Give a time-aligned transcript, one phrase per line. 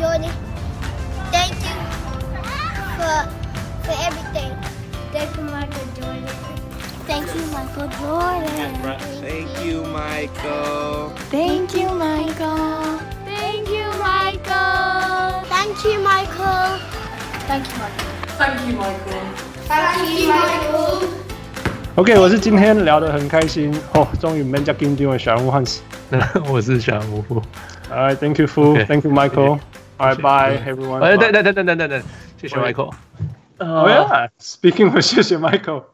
[0.00, 0.32] Jordan.
[1.32, 1.76] Thank you
[2.96, 3.16] for
[3.84, 4.52] for everything.
[5.12, 6.28] Thank you, Michael Jordan.
[7.06, 8.48] Thank you, Michael Jordan.
[9.22, 11.12] Thank you, Michael.
[11.30, 12.72] Thank you, Michael.
[13.24, 15.44] Thank you, Michael.
[15.48, 16.80] Thank you, Michael.
[17.46, 18.10] Thank you, Michael.
[18.38, 19.22] Thank you, Michael.
[19.68, 21.08] Thank you, Michael.
[21.94, 25.80] OK，我是今天聊得很开心哦，终于没叫金定位小人物汉斯。
[26.50, 27.24] 我是小人物。
[27.90, 28.46] All right, thank you,
[30.00, 30.00] Fu.
[30.00, 30.00] Okay.
[30.00, 30.00] Thank you, Michael.
[30.00, 31.02] All right, 谢谢 bye, everyone.
[31.02, 32.02] 哎，等等等等等等等，
[32.36, 32.92] 谢谢 Michael。
[33.58, 35.84] 哦呀，Speaking of，谢谢 Michael。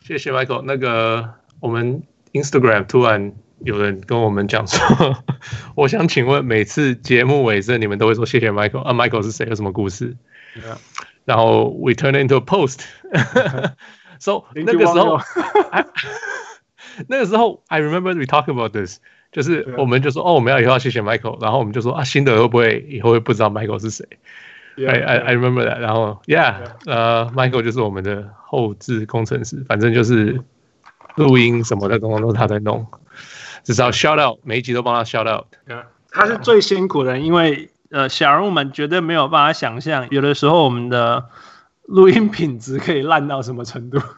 [0.00, 0.62] 谢谢 Michael。
[0.62, 2.02] 那个我们
[2.32, 5.16] Instagram 突然有人跟我们讲说，
[5.76, 8.92] 我想请问，每次节目尾声你们都会说谢谢 Michael 啊？
[8.92, 9.46] Michael 是谁？
[9.46, 10.16] 有什么故事？
[11.24, 15.20] 然后 we turn into a post。So 那个时候，
[17.08, 18.98] 那个时候 I remember we talk about this，
[19.31, 24.05] 就是我们就说哦，我们要以后要谢谢 Michael，然后我们就说啊，新的会不会以后会不知道 Michael 是谁
[24.77, 25.77] ？I I I remember that。
[25.77, 26.55] 然后 Yeah，
[26.85, 30.41] 呃，Michael 就是我们的后置工程师，反正就是
[31.15, 32.87] 录音什么的，通通都是他在弄。
[33.63, 35.45] 至少 shout out，每一集都帮他 shout out。
[36.09, 41.25] 他是最辛苦的，因为呃，小人物们绝对没有办法想象，有的时候我们的
[41.83, 43.99] 录音品质可以烂到什么程度。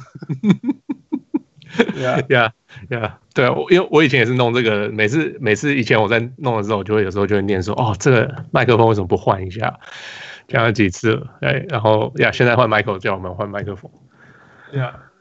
[1.96, 2.52] Yeah,
[2.89, 3.11] yeah, yeah.
[3.33, 9.80] 对，我因为我以前也是弄这个，每次每次以前我在弄的时候，我就会有时候就会念说，哦，这个麦克风为什么不换一下？
[10.47, 13.89] 讲了几次了，哎，然后呀，现在换 Michael 叫我们换麦克风。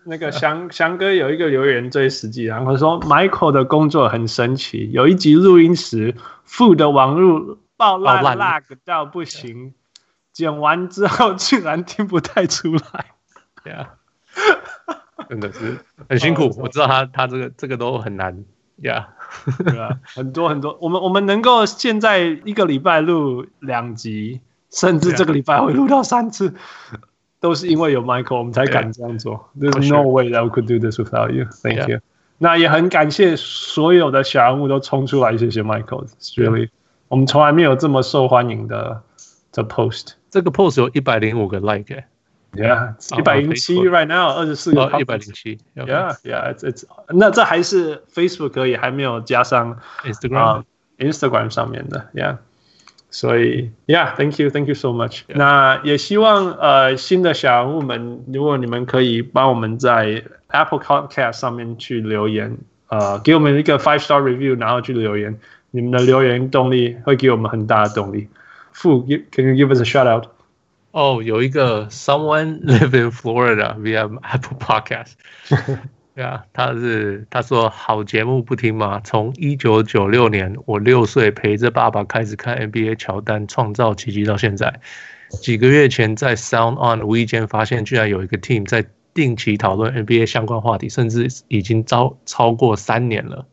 [0.05, 6.15] 那个翔翔哥有一个留言最实际，然后说 Michael 的工作很神奇，有一集录音时
[6.49, 9.75] ，Fu 的网路爆烂 lag 到不行，
[10.33, 13.07] 剪完之后 竟然听不太出来。
[13.65, 14.00] Yeah。
[15.31, 15.79] 真的是
[16.09, 18.45] 很辛苦，我知道他他这个这个都很难
[18.79, 19.09] 呀
[19.47, 19.63] ，yeah.
[19.63, 24.41] 对啊，很多很多，我们我们能够现在一个礼拜录两集，
[24.73, 26.53] 甚至这个礼拜会录到三次，
[27.39, 29.49] 都是因为有 Michael，我们才敢这样做。
[29.57, 31.45] There's no way that we could do this without you.
[31.63, 32.01] Thank you.
[32.39, 36.09] 那也很感谢所有的小人物都冲出来，谢谢 Michael.
[36.35, 36.71] Really，、
[37.07, 39.01] 我们从来没有这么受欢迎的
[39.53, 40.15] 的 post。
[40.29, 42.05] 这个 post 有一百零五个 like、欸。
[42.54, 45.58] Yeah，一百零七 right now，二十四个，一百零七。
[45.76, 50.64] Yeah，Yeah，it's it's，那这还是 Facebook 而已，还没有加上 Instagram，Instagram、uh,
[51.12, 52.08] Instagram 上面的。
[52.14, 52.38] Yeah，
[53.12, 55.36] 所以 Yeah，Thank you，Thank you so much。Yeah.
[55.36, 62.58] 那也希望呃新的小人物们，如果你们可以帮我们在 Apple Podcast 上面去留言，
[62.88, 65.38] 呃，给我们一个 five star review，然后去留言，
[65.72, 68.30] 你们的留言动力会给我们很大的动力。
[68.74, 70.28] Fu, can you give us a shout out？
[70.93, 75.13] 哦、oh,，有一个 someone live in Florida via Apple Podcast，
[76.17, 79.01] 对啊，他是他说好节目不听吗？
[79.05, 84.81] 从一九九六年我六岁陪着爸爸开始看 NBA 乔丹创造奇迹到现在，
[85.41, 88.85] 几个月前在 Sound On 无意间发现居然有一个 team 在
[89.15, 93.47] 定期讨论 NBA 相关话题，甚至已经超超过三年了。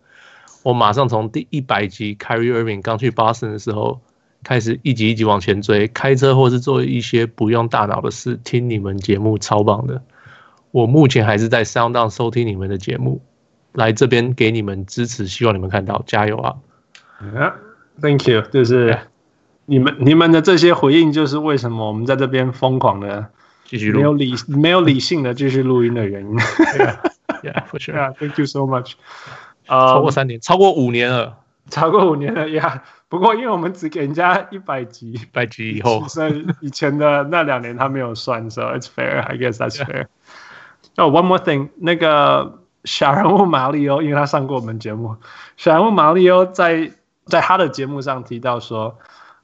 [0.63, 4.01] 我马上从第一百集 Kyrie Irving 刚去 Boston 的时候。
[4.43, 10.01] 开始一集一集往前追，开车或是做一些不用大脑的事，听你们节目超棒的。
[10.71, 13.21] 我目前还是在 SoundOn 收听你们的节目，
[13.73, 16.55] 来这边给你们支持，希望你们看到，加油啊
[17.21, 18.97] ！Yeah，Thank you，就是
[19.65, 23.25] 你们你们的这些回应，就是为什么我们在这边疯狂的
[23.65, 26.37] 继续录，没有理没有理性的继续录音的原因。
[27.43, 27.95] Yeah，for sure。
[27.95, 28.93] Yeah，Thank you so much。
[29.65, 31.37] 啊超过三年，超过五年了，
[31.69, 32.83] 超过五年了呀。
[33.09, 39.21] 不过，因为我们只给人家一百集，一百集以后， 所以以前的那两年他没有算，so it's fair.
[39.21, 40.07] I guess that's fair.
[40.97, 45.15] Oh, one more thing，那个小人物马里欧，因为他上过我们节目，
[45.55, 46.91] 小人物马里欧在
[47.25, 48.97] 在他的节目上提到说，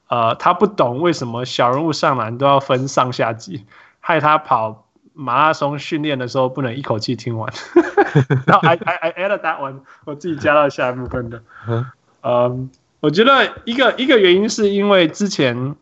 [0.08, 3.66] 呃，他不懂为什么小人物上篮都要分上下集，
[4.02, 7.54] 害他跑马拉松训练的时候不能一口气听完。
[8.46, 11.86] 然后 I I I added that one，我自己加到下一部分的，嗯。
[12.26, 12.68] Um,
[13.04, 15.76] 我觉得一个一个原因是因为之前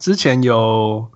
[0.00, 1.10] 之前有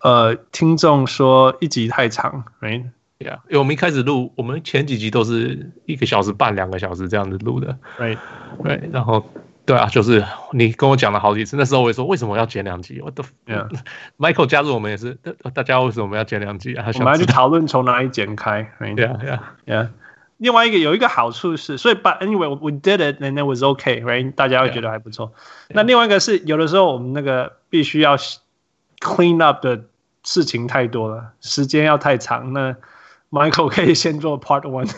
[0.00, 2.84] 呃听众说一集太长，right？
[3.18, 8.16] 对呀，因为我们一开始录，我们前几集都是一个小时半、两个小时这样子录的，right？
[8.62, 9.22] 对，然后
[9.66, 13.02] 对啊，就是你跟我讲了好几次，那时候我也说为什么要剪两集？
[13.02, 13.22] 我 都
[14.16, 15.18] ，Michael 加入我们也是，
[15.52, 16.86] 大家为什么要剪两集啊？
[16.94, 19.90] 我们要去讨论从哪里剪开，对啊，对啊，对啊。
[20.43, 25.33] 另外一个有一个好处是，所以 but anyway we did it and it was okay right 大家会觉得还不错。
[25.67, 25.73] Yeah.
[25.75, 28.17] 那另外一个是有的时候我们那个必须要
[28.99, 29.83] clean up 的
[30.23, 32.53] 事情太多了，时间要太长。
[32.53, 32.75] 那
[33.31, 34.89] Michael 可 以先做 part one，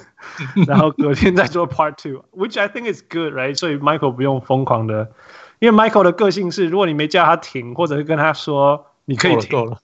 [0.67, 3.55] 然后隔天再做 part two，which I think is good right。
[3.55, 5.11] 所以 Michael 不用疯狂的
[5.59, 9.77] 因为 Michael 的个性是，如果你没叫他停，或者是跟他说你可以停，够了，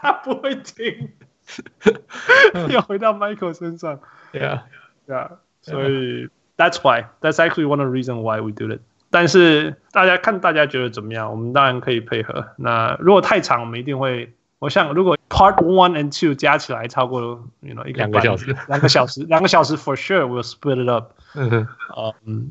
[0.00, 1.10] 他不会停。
[2.70, 4.00] 要回到 Michael 身上，
[4.32, 5.30] Yeah，Yeah，
[5.62, 8.80] 所以 That's why That's actually one of the reason why we do it。
[9.10, 12.46] 但是大家看大家觉得怎么样，我们当然可以配合。
[12.56, 14.34] 那如果太长，我们一定会。
[14.58, 17.20] 我想如果 Part One and Two 加起来超过，
[17.60, 21.12] you know，一个两个小时，两个小时，两个小时 For sure we'll split it up。
[21.34, 21.66] 嗯哼，
[22.26, 22.50] 嗯，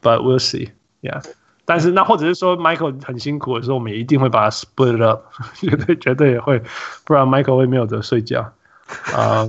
[0.00, 1.24] But we'll see。Yeah。
[1.65, 5.23] 但是那或者是说 Michael 很辛苦的时候，我们也一定会把它 split it up，
[5.55, 6.61] 绝对绝对也会，
[7.05, 8.53] 不然 Michael 会没有得睡觉。
[9.13, 9.47] 啊、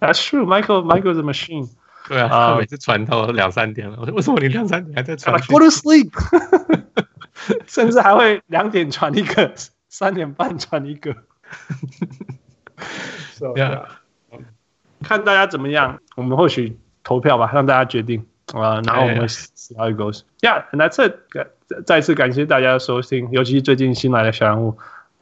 [0.00, 0.44] uh,，That's true。
[0.44, 1.68] Michael Michael is a machine。
[2.08, 6.10] 对啊，他每次传到两三点了，我说为什么你两三点还在传？Go to sleep。
[7.66, 9.52] 甚至还会两点传一个，
[9.88, 11.12] 三点半传一个。
[13.34, 13.84] so, yeah.
[15.02, 18.24] 看大家怎么样，我们或许投票吧，让大家决定。
[18.53, 20.21] 啊、uh,，然后我们 see how it goes.
[20.41, 21.15] Yeah，and that's it.
[21.85, 24.77] 再次感谢大家的收听，尤其是最近新来的小人物，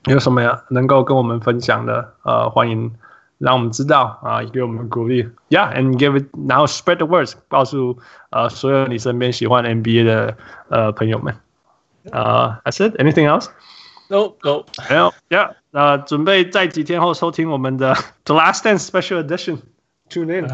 [0.06, 2.14] 有什么呀能够跟我们分享的？
[2.24, 2.94] 呃，欢迎
[3.40, 5.28] 让我们知道啊，给我们鼓励。
[5.50, 7.98] Yeah，and give it now spread the words，告诉
[8.30, 10.38] 呃所有你身边喜欢 NBA 的
[10.70, 11.36] 呃朋友们。
[12.12, 12.96] 啊、uh,，that's it.
[12.98, 15.12] Anything else？No，No，没有。
[15.30, 20.48] Yeah，那准备在几天后收听我们的 The Last Dance Special Edition。Tune in.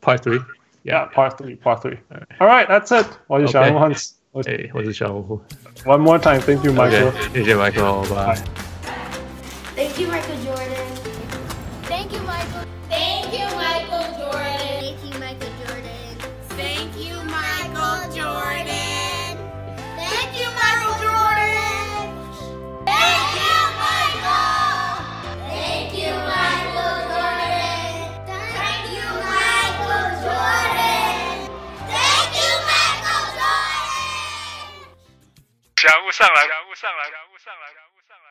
[0.00, 0.40] Part Three.
[0.84, 1.98] Yeah, part three, part three.
[2.38, 3.06] All right, that's it.
[3.26, 4.12] 我是小人物 Hans，
[4.46, 5.42] 哎，我是小人物。
[5.84, 7.12] One more time, thank you, Michael.
[7.32, 8.69] 谢谢 Michael，拜。
[36.21, 38.30] 上来，人物上来，人物上来，人物上来，